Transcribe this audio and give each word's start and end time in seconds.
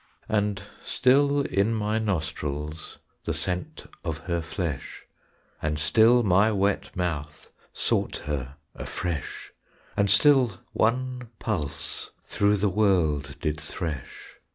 And 0.27 0.63
still 0.81 1.41
in 1.41 1.75
my 1.75 1.99
nostrils 1.99 2.97
The 3.25 3.35
scent 3.35 3.85
of 4.03 4.17
her 4.25 4.41
flesh, 4.41 5.05
And 5.61 5.77
still 5.77 6.23
my 6.23 6.51
wet 6.51 6.95
mouth 6.95 7.51
Sought 7.71 8.17
her 8.25 8.55
afresh; 8.73 9.53
And 9.95 10.09
still 10.09 10.57
one 10.73 11.29
pulse 11.37 12.09
Through 12.25 12.55
the 12.55 12.67
world 12.69 13.35
did 13.41 13.59
thresh. 13.59 14.37